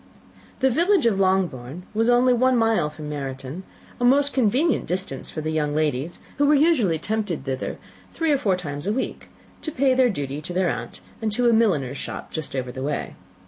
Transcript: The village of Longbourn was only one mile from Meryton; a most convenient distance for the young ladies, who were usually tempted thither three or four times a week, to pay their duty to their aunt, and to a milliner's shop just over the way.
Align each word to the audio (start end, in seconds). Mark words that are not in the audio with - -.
The 0.61 0.71
village 0.71 1.05
of 1.05 1.19
Longbourn 1.19 1.83
was 1.93 2.09
only 2.09 2.33
one 2.33 2.57
mile 2.57 2.89
from 2.89 3.07
Meryton; 3.07 3.61
a 3.99 4.03
most 4.03 4.33
convenient 4.33 4.87
distance 4.87 5.29
for 5.29 5.41
the 5.41 5.51
young 5.51 5.75
ladies, 5.75 6.17
who 6.39 6.47
were 6.47 6.55
usually 6.55 6.97
tempted 6.97 7.43
thither 7.45 7.77
three 8.11 8.31
or 8.31 8.39
four 8.39 8.57
times 8.57 8.87
a 8.87 8.93
week, 8.93 9.27
to 9.61 9.71
pay 9.71 9.93
their 9.93 10.09
duty 10.09 10.41
to 10.41 10.53
their 10.53 10.69
aunt, 10.71 11.01
and 11.21 11.31
to 11.33 11.47
a 11.47 11.53
milliner's 11.53 11.97
shop 11.97 12.31
just 12.31 12.55
over 12.55 12.71
the 12.71 12.81
way. 12.81 13.13